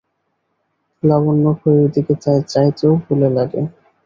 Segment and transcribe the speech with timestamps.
[1.03, 2.13] লাবণ্য ঘড়ির দিকে
[2.51, 3.37] চাইতেও ভুলে গেল।